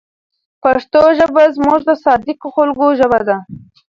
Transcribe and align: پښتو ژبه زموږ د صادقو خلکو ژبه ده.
پښتو 0.63 1.01
ژبه 1.17 1.43
زموږ 1.57 1.79
د 1.85 1.91
صادقو 2.03 2.47
خلکو 2.55 2.85
ژبه 2.99 3.19
ده. 3.27 3.37